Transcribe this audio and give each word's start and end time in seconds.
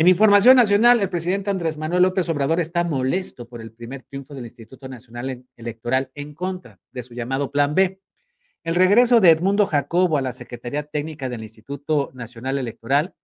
En 0.00 0.06
información 0.06 0.54
nacional, 0.54 1.00
el 1.00 1.10
presidente 1.10 1.50
Andrés 1.50 1.76
Manuel 1.76 2.04
López 2.04 2.28
Obrador 2.28 2.60
está 2.60 2.84
molesto 2.84 3.48
por 3.48 3.60
el 3.60 3.72
primer 3.72 4.04
triunfo 4.04 4.32
del 4.32 4.44
Instituto 4.44 4.86
Nacional 4.86 5.44
Electoral 5.56 6.12
en 6.14 6.34
contra 6.34 6.78
de 6.92 7.02
su 7.02 7.14
llamado 7.14 7.50
Plan 7.50 7.74
B. 7.74 8.00
El 8.62 8.76
regreso 8.76 9.18
de 9.18 9.30
Edmundo 9.32 9.66
Jacobo 9.66 10.16
a 10.16 10.22
la 10.22 10.30
Secretaría 10.30 10.84
Técnica 10.84 11.28
del 11.28 11.42
Instituto 11.42 12.12
Nacional 12.14 12.58
Electoral 12.58 13.16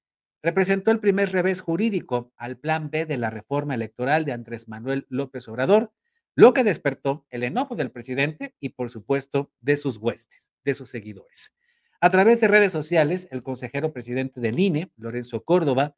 representó 0.42 0.90
el 0.90 0.98
primer 0.98 1.30
revés 1.30 1.60
jurídico 1.60 2.32
al 2.36 2.58
Plan 2.58 2.90
B 2.90 3.06
de 3.06 3.18
la 3.18 3.30
reforma 3.30 3.76
electoral 3.76 4.24
de 4.24 4.32
Andrés 4.32 4.66
Manuel 4.66 5.06
López 5.08 5.46
Obrador, 5.46 5.92
lo 6.34 6.54
que 6.54 6.64
despertó 6.64 7.24
el 7.30 7.44
enojo 7.44 7.76
del 7.76 7.92
presidente 7.92 8.56
y, 8.58 8.70
por 8.70 8.90
supuesto, 8.90 9.52
de 9.60 9.76
sus 9.76 9.98
huestes, 9.98 10.50
de 10.64 10.74
sus 10.74 10.90
seguidores. 10.90 11.54
A 12.00 12.10
través 12.10 12.40
de 12.40 12.48
redes 12.48 12.72
sociales, 12.72 13.28
el 13.30 13.44
consejero 13.44 13.92
presidente 13.92 14.40
del 14.40 14.58
INE, 14.58 14.90
Lorenzo 14.96 15.44
Córdoba, 15.44 15.94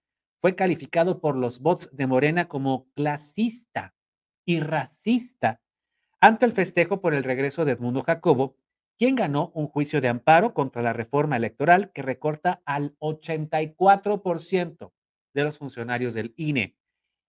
fue 0.47 0.55
calificado 0.55 1.21
por 1.21 1.35
los 1.35 1.59
bots 1.59 1.91
de 1.91 2.07
Morena 2.07 2.47
como 2.47 2.89
clasista 2.95 3.97
y 4.45 4.61
racista 4.61 5.61
ante 6.21 6.47
el 6.47 6.53
festejo 6.53 7.01
por 7.01 7.15
el 7.15 7.25
regreso 7.25 7.65
de 7.65 7.73
Edmundo 7.73 8.05
Jacobo, 8.05 8.57
quien 8.97 9.17
ganó 9.17 9.51
un 9.57 9.67
juicio 9.67 10.01
de 10.01 10.07
amparo 10.07 10.55
contra 10.55 10.83
la 10.83 10.93
reforma 10.93 11.37
electoral 11.37 11.91
que 11.91 12.03
recorta 12.03 12.63
al 12.65 12.97
84% 13.01 14.93
de 15.35 15.43
los 15.43 15.59
funcionarios 15.59 16.15
del 16.15 16.33
INE. 16.37 16.77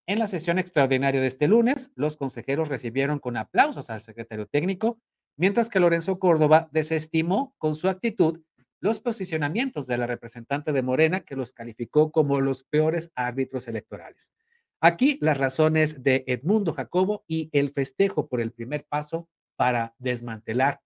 En 0.05 0.19
la 0.19 0.27
sesión 0.27 0.59
extraordinaria 0.59 1.19
de 1.19 1.25
este 1.25 1.47
lunes, 1.47 1.91
los 1.95 2.17
consejeros 2.17 2.69
recibieron 2.69 3.17
con 3.17 3.35
aplausos 3.35 3.89
al 3.89 4.01
secretario 4.01 4.45
técnico, 4.45 4.99
mientras 5.37 5.69
que 5.69 5.79
Lorenzo 5.79 6.19
Córdoba 6.19 6.69
desestimó 6.71 7.55
con 7.57 7.73
su 7.73 7.89
actitud 7.89 8.43
los 8.79 8.99
posicionamientos 8.99 9.87
de 9.87 9.97
la 9.97 10.07
representante 10.07 10.71
de 10.71 10.81
Morena, 10.81 11.21
que 11.21 11.35
los 11.35 11.51
calificó 11.51 12.11
como 12.11 12.41
los 12.41 12.63
peores 12.63 13.11
árbitros 13.15 13.67
electorales. 13.67 14.33
Aquí 14.79 15.17
las 15.21 15.37
razones 15.37 16.03
de 16.03 16.23
Edmundo 16.27 16.73
Jacobo 16.73 17.23
y 17.27 17.49
el 17.51 17.71
festejo 17.71 18.27
por 18.27 18.41
el 18.41 18.51
primer 18.51 18.85
paso 18.85 19.27
para 19.55 19.95
desmantelar, 19.97 20.81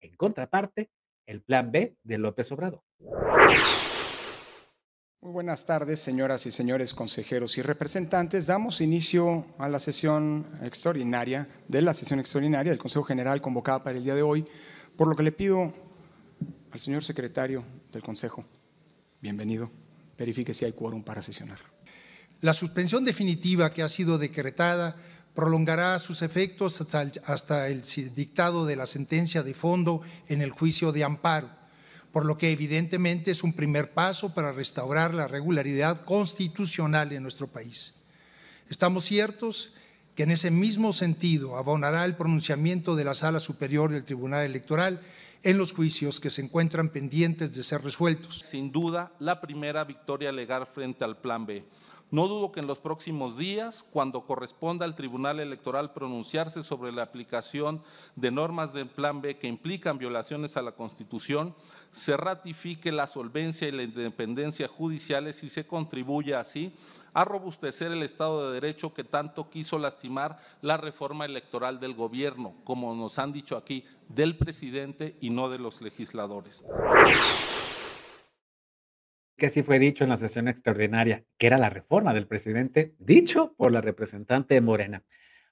en 0.00 0.16
contraparte, 0.16 0.90
el 1.26 1.42
plan 1.42 1.70
B 1.70 1.96
de 2.02 2.18
López 2.18 2.50
Obrador. 2.52 2.82
Muy 5.20 5.32
buenas 5.32 5.66
tardes, 5.66 6.00
señoras 6.00 6.46
y 6.46 6.50
señores 6.50 6.94
consejeros 6.94 7.58
y 7.58 7.62
representantes. 7.62 8.46
Damos 8.46 8.80
inicio 8.80 9.44
a 9.58 9.68
la 9.68 9.80
sesión 9.80 10.46
extraordinaria 10.62 11.48
de 11.68 11.82
la 11.82 11.94
sesión 11.94 12.20
extraordinaria 12.20 12.70
del 12.70 12.78
Consejo 12.78 13.04
General 13.04 13.40
convocada 13.42 13.82
para 13.82 13.98
el 13.98 14.04
día 14.04 14.14
de 14.14 14.22
hoy, 14.22 14.46
por 14.96 15.08
lo 15.08 15.16
que 15.16 15.24
le 15.24 15.32
pido 15.32 15.74
al 16.76 16.80
señor 16.82 17.04
secretario 17.04 17.64
del 17.90 18.02
Consejo, 18.02 18.44
bienvenido, 19.22 19.70
verifique 20.18 20.52
si 20.52 20.66
hay 20.66 20.72
quórum 20.72 21.02
para 21.02 21.22
sesionar. 21.22 21.58
La 22.42 22.52
suspensión 22.52 23.02
definitiva 23.02 23.72
que 23.72 23.82
ha 23.82 23.88
sido 23.88 24.18
decretada 24.18 24.94
prolongará 25.34 25.98
sus 25.98 26.20
efectos 26.20 26.86
hasta 27.24 27.68
el, 27.68 27.80
dictado 28.14 28.66
de 28.66 28.76
la 28.76 28.84
sentencia 28.84 29.42
de 29.42 29.54
fondo 29.54 30.02
en 30.28 30.42
el 30.42 30.50
juicio 30.50 30.92
de 30.92 31.02
amparo 31.02 31.48
por 32.12 32.26
lo 32.26 32.36
que 32.36 32.50
evidentemente 32.50 33.30
es 33.30 33.42
un 33.42 33.54
primer 33.54 33.92
paso 33.94 34.34
para 34.34 34.52
restaurar 34.52 35.14
la 35.14 35.28
regularidad 35.28 36.04
constitucional 36.04 37.10
en 37.12 37.22
nuestro 37.22 37.46
país. 37.46 37.94
Estamos 38.68 39.06
ciertos 39.06 39.72
que 40.14 40.24
en 40.24 40.30
ese 40.30 40.50
mismo 40.50 40.92
sentido 40.92 41.56
abonará 41.56 42.04
el 42.04 42.16
pronunciamiento 42.16 42.96
de 42.96 43.04
la 43.04 43.14
Sala 43.14 43.40
Superior 43.40 43.90
del 43.92 44.04
Tribunal 44.04 44.44
Electoral 44.44 45.00
en 45.42 45.58
los 45.58 45.72
juicios 45.72 46.20
que 46.20 46.30
se 46.30 46.42
encuentran 46.42 46.88
pendientes 46.88 47.54
de 47.54 47.62
ser 47.62 47.82
resueltos. 47.82 48.40
Sin 48.40 48.72
duda, 48.72 49.12
la 49.18 49.40
primera 49.40 49.84
victoria 49.84 50.32
legal 50.32 50.66
frente 50.66 51.04
al 51.04 51.16
Plan 51.16 51.46
B. 51.46 51.64
No 52.12 52.28
dudo 52.28 52.52
que 52.52 52.60
en 52.60 52.68
los 52.68 52.78
próximos 52.78 53.36
días, 53.36 53.84
cuando 53.90 54.26
corresponda 54.26 54.84
al 54.84 54.94
Tribunal 54.94 55.40
Electoral 55.40 55.92
pronunciarse 55.92 56.62
sobre 56.62 56.92
la 56.92 57.02
aplicación 57.02 57.82
de 58.14 58.30
normas 58.30 58.72
del 58.72 58.88
Plan 58.88 59.20
B 59.20 59.38
que 59.38 59.48
implican 59.48 59.98
violaciones 59.98 60.56
a 60.56 60.62
la 60.62 60.72
Constitución, 60.72 61.52
se 61.90 62.16
ratifique 62.16 62.92
la 62.92 63.08
solvencia 63.08 63.66
y 63.66 63.72
la 63.72 63.82
independencia 63.82 64.68
judiciales 64.68 65.42
y 65.42 65.48
se 65.48 65.66
contribuya 65.66 66.38
así 66.38 66.72
a 67.12 67.24
robustecer 67.24 67.90
el 67.90 68.04
Estado 68.04 68.46
de 68.46 68.60
Derecho 68.60 68.94
que 68.94 69.02
tanto 69.02 69.50
quiso 69.50 69.76
lastimar 69.76 70.38
la 70.62 70.76
reforma 70.76 71.24
electoral 71.24 71.80
del 71.80 71.94
gobierno, 71.94 72.54
como 72.62 72.94
nos 72.94 73.18
han 73.18 73.32
dicho 73.32 73.56
aquí, 73.56 73.84
del 74.08 74.36
presidente 74.36 75.16
y 75.20 75.30
no 75.30 75.48
de 75.48 75.58
los 75.58 75.80
legisladores 75.80 76.62
que 79.36 79.48
sí 79.48 79.62
fue 79.62 79.78
dicho 79.78 80.04
en 80.04 80.10
la 80.10 80.16
sesión 80.16 80.48
extraordinaria, 80.48 81.24
que 81.38 81.46
era 81.46 81.58
la 81.58 81.70
reforma 81.70 82.14
del 82.14 82.26
presidente, 82.26 82.94
dicho 82.98 83.54
por 83.56 83.70
la 83.70 83.80
representante 83.80 84.60
Morena. 84.60 85.04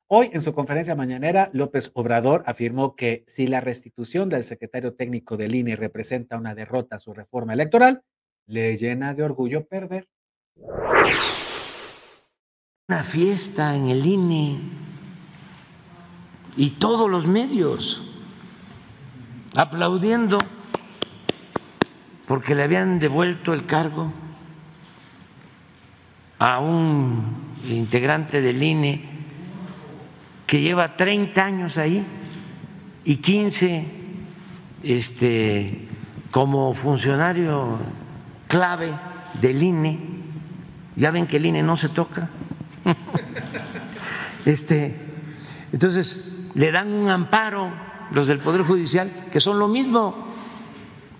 Hoy, 0.06 0.30
en 0.32 0.40
su 0.42 0.52
conferencia 0.54 0.94
mañanera, 0.94 1.50
López 1.52 1.90
Obrador 1.94 2.42
afirmó 2.46 2.94
que 2.96 3.24
si 3.26 3.46
la 3.46 3.60
restitución 3.60 4.28
del 4.28 4.44
secretario 4.44 4.94
técnico 4.94 5.36
del 5.36 5.54
INE 5.54 5.76
representa 5.76 6.36
una 6.36 6.54
derrota 6.54 6.96
a 6.96 6.98
su 6.98 7.14
reforma 7.14 7.52
electoral, 7.52 8.02
le 8.46 8.76
llena 8.76 9.14
de 9.14 9.22
orgullo 9.22 9.66
perder. 9.66 10.08
Una 12.88 13.02
fiesta 13.02 13.74
en 13.76 13.88
el 13.88 14.04
INE 14.04 14.60
y 16.56 16.70
todos 16.72 17.10
los 17.10 17.26
medios 17.26 18.02
aplaudiendo 19.56 20.38
porque 22.26 22.54
le 22.54 22.62
habían 22.62 22.98
devuelto 22.98 23.52
el 23.52 23.66
cargo 23.66 24.12
a 26.38 26.58
un 26.58 27.54
integrante 27.68 28.40
del 28.40 28.62
INE 28.62 29.04
que 30.46 30.60
lleva 30.60 30.96
30 30.96 31.44
años 31.44 31.78
ahí 31.78 32.04
y 33.04 33.16
15 33.16 33.84
este, 34.82 35.88
como 36.30 36.72
funcionario 36.74 37.78
clave 38.48 38.94
del 39.40 39.62
INE. 39.62 39.98
Ya 40.96 41.10
ven 41.10 41.26
que 41.26 41.38
el 41.38 41.46
INE 41.46 41.62
no 41.62 41.76
se 41.76 41.88
toca. 41.88 42.28
Este, 44.44 44.94
entonces, 45.72 46.50
le 46.54 46.70
dan 46.70 46.92
un 46.92 47.08
amparo 47.08 47.72
los 48.10 48.26
del 48.26 48.40
Poder 48.40 48.60
Judicial, 48.60 49.10
que 49.32 49.40
son 49.40 49.58
lo 49.58 49.68
mismo, 49.68 50.14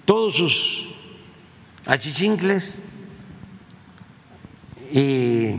todos 0.05 0.35
sus 0.35 0.84
achichincles 1.87 2.83
y 4.93 5.55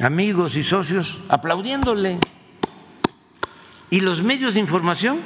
amigos 0.00 0.56
y 0.56 0.62
socios 0.62 1.20
aplaudiéndole. 1.28 2.18
Y 3.90 4.00
los 4.00 4.22
medios 4.22 4.54
de 4.54 4.60
información, 4.60 5.20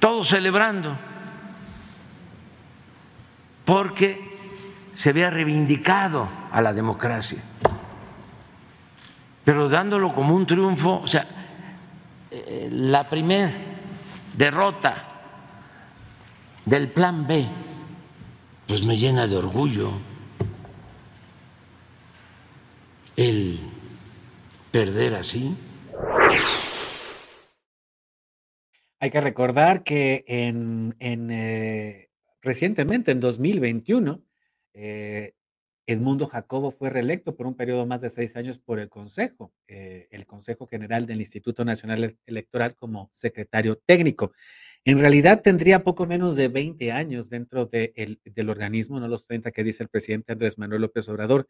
todos 0.00 0.28
celebrando, 0.28 0.96
porque 3.64 4.36
se 4.94 5.10
había 5.10 5.30
reivindicado 5.30 6.28
a 6.50 6.60
la 6.60 6.72
democracia, 6.72 7.40
pero 9.44 9.68
dándolo 9.68 10.12
como 10.12 10.34
un 10.34 10.44
triunfo, 10.44 11.00
o 11.02 11.06
sea, 11.06 11.26
eh, 12.30 12.68
la 12.72 13.08
primera 13.08 13.50
derrota 14.36 15.07
del 16.68 16.90
plan 16.90 17.26
B, 17.26 17.48
pues 18.66 18.84
me 18.84 18.98
llena 18.98 19.26
de 19.26 19.36
orgullo 19.36 19.92
el 23.16 23.58
perder 24.70 25.14
así. 25.14 25.56
Hay 29.00 29.10
que 29.10 29.20
recordar 29.20 29.82
que 29.82 30.24
en, 30.26 30.94
eh, 31.00 32.10
recientemente, 32.42 33.12
en 33.12 33.20
2021, 33.20 34.22
eh, 34.74 35.32
Edmundo 35.86 36.26
Jacobo 36.26 36.70
fue 36.70 36.90
reelecto 36.90 37.34
por 37.34 37.46
un 37.46 37.54
periodo 37.54 37.86
más 37.86 38.02
de 38.02 38.10
seis 38.10 38.36
años 38.36 38.58
por 38.58 38.78
el 38.78 38.90
Consejo, 38.90 39.54
eh, 39.68 40.06
el 40.10 40.26
Consejo 40.26 40.66
General 40.66 41.06
del 41.06 41.20
Instituto 41.20 41.64
Nacional 41.64 42.18
Electoral 42.26 42.76
como 42.76 43.08
secretario 43.10 43.78
técnico. 43.86 44.32
En 44.84 44.98
realidad 44.98 45.42
tendría 45.42 45.84
poco 45.84 46.06
menos 46.06 46.36
de 46.36 46.48
20 46.48 46.92
años 46.92 47.28
dentro 47.28 47.66
del 47.66 48.50
organismo, 48.50 49.00
no 49.00 49.08
los 49.08 49.26
30 49.26 49.50
que 49.50 49.64
dice 49.64 49.82
el 49.82 49.88
presidente 49.88 50.32
Andrés 50.32 50.58
Manuel 50.58 50.82
López 50.82 51.08
Obrador. 51.08 51.48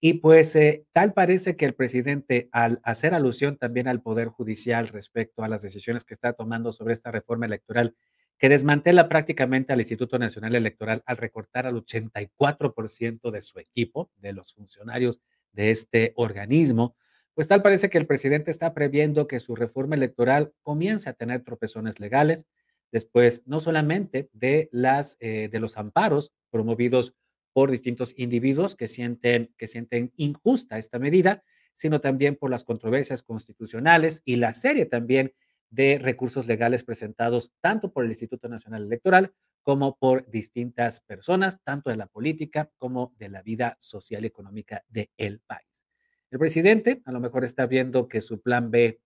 Y 0.00 0.14
pues 0.14 0.54
eh, 0.56 0.84
tal 0.92 1.14
parece 1.14 1.56
que 1.56 1.64
el 1.64 1.74
presidente, 1.74 2.48
al 2.52 2.80
hacer 2.82 3.14
alusión 3.14 3.56
también 3.56 3.88
al 3.88 4.02
Poder 4.02 4.28
Judicial 4.28 4.88
respecto 4.88 5.42
a 5.42 5.48
las 5.48 5.62
decisiones 5.62 6.04
que 6.04 6.14
está 6.14 6.32
tomando 6.32 6.72
sobre 6.72 6.92
esta 6.92 7.10
reforma 7.10 7.46
electoral, 7.46 7.94
que 8.38 8.48
desmantela 8.48 9.08
prácticamente 9.08 9.72
al 9.72 9.80
Instituto 9.80 10.18
Nacional 10.18 10.54
Electoral 10.54 11.02
al 11.06 11.16
recortar 11.16 11.66
al 11.66 11.76
84% 11.76 13.30
de 13.30 13.40
su 13.40 13.58
equipo, 13.60 14.10
de 14.16 14.32
los 14.32 14.52
funcionarios 14.52 15.20
de 15.52 15.70
este 15.70 16.12
organismo, 16.16 16.96
pues 17.34 17.48
tal 17.48 17.62
parece 17.62 17.90
que 17.90 17.98
el 17.98 18.06
presidente 18.06 18.50
está 18.50 18.74
previendo 18.74 19.26
que 19.26 19.40
su 19.40 19.56
reforma 19.56 19.96
electoral 19.96 20.52
comience 20.62 21.08
a 21.08 21.14
tener 21.14 21.42
tropezones 21.42 22.00
legales, 22.00 22.44
después 22.92 23.42
no 23.46 23.60
solamente 23.60 24.30
de, 24.32 24.68
las, 24.72 25.16
eh, 25.20 25.48
de 25.50 25.60
los 25.60 25.76
amparos 25.76 26.32
promovidos 26.50 27.14
por 27.52 27.70
distintos 27.70 28.14
individuos 28.16 28.76
que 28.76 28.88
sienten, 28.88 29.52
que 29.56 29.66
sienten 29.66 30.12
injusta 30.16 30.78
esta 30.78 30.98
medida, 30.98 31.42
sino 31.72 32.00
también 32.00 32.36
por 32.36 32.50
las 32.50 32.64
controversias 32.64 33.22
constitucionales 33.22 34.22
y 34.24 34.36
la 34.36 34.54
serie 34.54 34.86
también 34.86 35.34
de 35.70 35.98
recursos 35.98 36.46
legales 36.46 36.84
presentados 36.84 37.50
tanto 37.60 37.92
por 37.92 38.04
el 38.04 38.10
Instituto 38.10 38.48
Nacional 38.48 38.84
Electoral 38.84 39.32
como 39.62 39.96
por 39.96 40.30
distintas 40.30 41.00
personas, 41.00 41.58
tanto 41.64 41.90
de 41.90 41.96
la 41.96 42.06
política 42.06 42.70
como 42.78 43.12
de 43.18 43.28
la 43.28 43.42
vida 43.42 43.76
social 43.80 44.22
y 44.24 44.28
económica 44.28 44.84
del 44.88 45.40
país. 45.40 45.73
El 46.34 46.40
presidente 46.40 47.00
a 47.04 47.12
lo 47.12 47.20
mejor 47.20 47.44
está 47.44 47.64
viendo 47.68 48.08
que 48.08 48.20
su 48.20 48.42
plan 48.42 48.72
B 48.72 49.00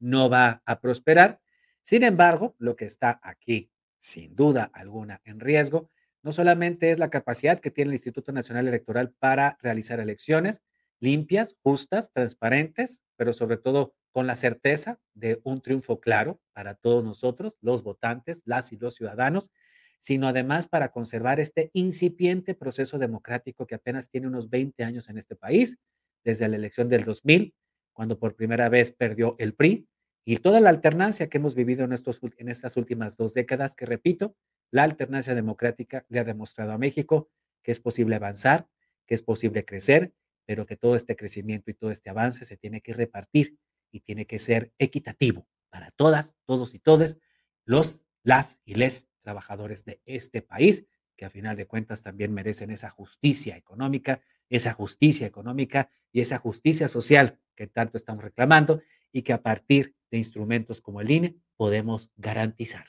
no 0.00 0.28
va 0.28 0.64
a 0.66 0.80
prosperar. 0.80 1.40
Sin 1.80 2.02
embargo, 2.02 2.56
lo 2.58 2.74
que 2.74 2.86
está 2.86 3.20
aquí, 3.22 3.70
sin 3.98 4.34
duda 4.34 4.68
alguna, 4.74 5.20
en 5.24 5.38
riesgo, 5.38 5.92
no 6.24 6.32
solamente 6.32 6.90
es 6.90 6.98
la 6.98 7.08
capacidad 7.08 7.60
que 7.60 7.70
tiene 7.70 7.90
el 7.90 7.94
Instituto 7.94 8.32
Nacional 8.32 8.66
Electoral 8.66 9.14
para 9.16 9.56
realizar 9.62 10.00
elecciones 10.00 10.60
limpias, 10.98 11.54
justas, 11.62 12.10
transparentes, 12.12 13.04
pero 13.14 13.32
sobre 13.32 13.58
todo 13.58 13.94
con 14.10 14.26
la 14.26 14.34
certeza 14.34 14.98
de 15.14 15.40
un 15.44 15.62
triunfo 15.62 16.00
claro 16.00 16.40
para 16.52 16.74
todos 16.74 17.04
nosotros, 17.04 17.54
los 17.60 17.84
votantes, 17.84 18.42
las 18.44 18.72
y 18.72 18.76
los 18.76 18.96
ciudadanos, 18.96 19.52
sino 20.00 20.26
además 20.26 20.66
para 20.66 20.90
conservar 20.90 21.38
este 21.38 21.70
incipiente 21.74 22.54
proceso 22.54 22.98
democrático 22.98 23.68
que 23.68 23.76
apenas 23.76 24.10
tiene 24.10 24.26
unos 24.26 24.50
20 24.50 24.82
años 24.82 25.08
en 25.08 25.16
este 25.16 25.36
país, 25.36 25.78
desde 26.26 26.48
la 26.48 26.56
elección 26.56 26.88
del 26.88 27.04
2000, 27.04 27.54
cuando 27.92 28.18
por 28.18 28.34
primera 28.34 28.68
vez 28.68 28.90
perdió 28.90 29.36
el 29.38 29.54
PRI, 29.54 29.88
y 30.24 30.38
toda 30.38 30.60
la 30.60 30.70
alternancia 30.70 31.28
que 31.28 31.38
hemos 31.38 31.54
vivido 31.54 31.84
en, 31.84 31.92
estos, 31.92 32.20
en 32.36 32.48
estas 32.48 32.76
últimas 32.76 33.16
dos 33.16 33.32
décadas, 33.32 33.76
que 33.76 33.86
repito, 33.86 34.36
la 34.72 34.82
alternancia 34.82 35.36
democrática 35.36 36.04
le 36.08 36.18
ha 36.18 36.24
demostrado 36.24 36.72
a 36.72 36.78
México 36.78 37.30
que 37.62 37.70
es 37.70 37.78
posible 37.78 38.16
avanzar, 38.16 38.68
que 39.06 39.14
es 39.14 39.22
posible 39.22 39.64
crecer, 39.64 40.12
pero 40.44 40.66
que 40.66 40.76
todo 40.76 40.96
este 40.96 41.14
crecimiento 41.14 41.70
y 41.70 41.74
todo 41.74 41.92
este 41.92 42.10
avance 42.10 42.44
se 42.44 42.56
tiene 42.56 42.80
que 42.80 42.92
repartir 42.92 43.56
y 43.92 44.00
tiene 44.00 44.26
que 44.26 44.40
ser 44.40 44.72
equitativo 44.78 45.46
para 45.70 45.92
todas, 45.92 46.34
todos 46.44 46.74
y 46.74 46.80
todas 46.80 47.18
los, 47.64 48.04
las 48.24 48.60
y 48.64 48.74
les 48.74 49.06
trabajadores 49.22 49.84
de 49.84 50.00
este 50.06 50.42
país, 50.42 50.86
que 51.16 51.24
a 51.24 51.30
final 51.30 51.56
de 51.56 51.66
cuentas 51.66 52.02
también 52.02 52.32
merecen 52.32 52.70
esa 52.70 52.90
justicia 52.90 53.56
económica, 53.56 54.20
esa 54.48 54.72
justicia 54.72 55.26
económica 55.26 55.90
y 56.12 56.20
esa 56.20 56.38
justicia 56.38 56.88
social 56.88 57.38
que 57.54 57.66
tanto 57.66 57.96
estamos 57.96 58.22
reclamando 58.22 58.82
y 59.12 59.22
que 59.22 59.32
a 59.32 59.42
partir 59.42 59.94
de 60.10 60.18
instrumentos 60.18 60.80
como 60.80 61.00
el 61.00 61.10
INE 61.10 61.36
podemos 61.56 62.10
garantizar. 62.16 62.86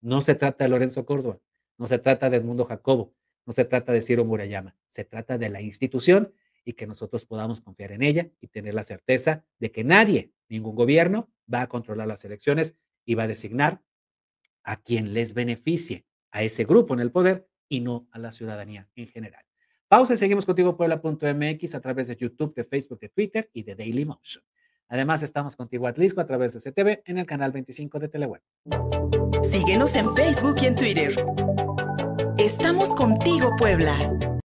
No 0.00 0.22
se 0.22 0.34
trata 0.34 0.64
de 0.64 0.70
Lorenzo 0.70 1.04
Córdoba, 1.04 1.40
no 1.76 1.88
se 1.88 1.98
trata 1.98 2.30
de 2.30 2.38
Edmundo 2.38 2.64
Jacobo, 2.64 3.14
no 3.44 3.52
se 3.52 3.64
trata 3.64 3.92
de 3.92 4.00
Ciro 4.00 4.24
Murayama, 4.24 4.76
se 4.86 5.04
trata 5.04 5.38
de 5.38 5.48
la 5.48 5.60
institución 5.60 6.32
y 6.64 6.74
que 6.74 6.86
nosotros 6.86 7.24
podamos 7.24 7.60
confiar 7.60 7.92
en 7.92 8.02
ella 8.02 8.30
y 8.40 8.48
tener 8.48 8.74
la 8.74 8.84
certeza 8.84 9.44
de 9.58 9.72
que 9.72 9.84
nadie, 9.84 10.32
ningún 10.48 10.76
gobierno, 10.76 11.30
va 11.52 11.62
a 11.62 11.68
controlar 11.68 12.06
las 12.06 12.24
elecciones 12.24 12.74
y 13.04 13.14
va 13.14 13.22
a 13.24 13.28
designar 13.28 13.82
a 14.64 14.76
quien 14.76 15.14
les 15.14 15.32
beneficie, 15.32 16.04
a 16.30 16.42
ese 16.42 16.64
grupo 16.64 16.92
en 16.92 17.00
el 17.00 17.10
poder 17.10 17.48
y 17.70 17.80
no 17.80 18.06
a 18.10 18.18
la 18.18 18.32
ciudadanía 18.32 18.88
en 18.94 19.06
general. 19.06 19.47
Pausa 19.88 20.12
y 20.12 20.16
seguimos 20.18 20.44
contigo 20.44 20.76
Puebla.mx 20.76 21.74
a 21.74 21.80
través 21.80 22.08
de 22.08 22.16
YouTube, 22.16 22.54
de 22.54 22.64
Facebook, 22.64 23.00
de 23.00 23.08
Twitter 23.08 23.48
y 23.54 23.62
de 23.62 23.74
Daily 23.74 24.04
Motion. 24.04 24.44
Además, 24.88 25.22
estamos 25.22 25.56
contigo 25.56 25.86
Atlisco 25.86 26.20
a 26.20 26.26
través 26.26 26.52
de 26.52 26.60
CTV 26.60 27.02
en 27.06 27.16
el 27.16 27.24
canal 27.24 27.52
25 27.52 27.98
de 27.98 28.08
Teleweb. 28.08 28.42
Síguenos 29.42 29.96
en 29.96 30.14
Facebook 30.14 30.56
y 30.60 30.66
en 30.66 30.74
Twitter. 30.74 31.14
Estamos 32.36 32.92
contigo, 32.92 33.50
Puebla. 33.56 34.37